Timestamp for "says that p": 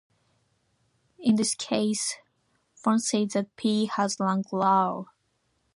2.97-3.85